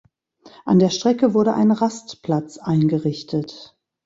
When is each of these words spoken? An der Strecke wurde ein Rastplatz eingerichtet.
An 0.65 0.79
der 0.79 0.89
Strecke 0.89 1.35
wurde 1.35 1.53
ein 1.53 1.69
Rastplatz 1.69 2.57
eingerichtet. 2.57 3.77